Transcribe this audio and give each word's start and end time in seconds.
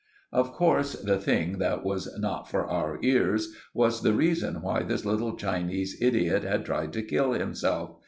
Of 0.31 0.51
course 0.53 0.93
the 0.99 1.19
thing 1.19 1.59
that 1.59 1.85
was 1.85 2.17
not 2.19 2.49
for 2.49 2.65
our 2.65 2.97
ears 3.03 3.53
was 3.71 4.01
the 4.01 4.13
reason 4.15 4.63
why 4.63 4.81
this 4.81 5.05
little 5.05 5.35
Chinese 5.35 5.95
idiot 6.01 6.41
had 6.41 6.65
tried 6.65 6.91
to 6.93 7.03
kill 7.03 7.33
himself. 7.33 7.99